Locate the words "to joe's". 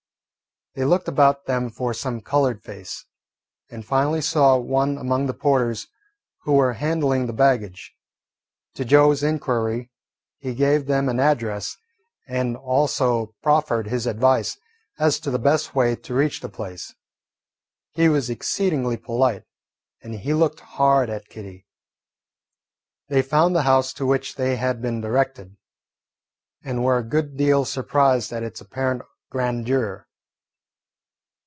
8.75-9.21